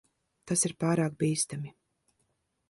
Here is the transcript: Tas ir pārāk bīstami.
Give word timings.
Tas 0.51 0.65
ir 0.69 0.73
pārāk 0.83 1.19
bīstami. 1.25 1.75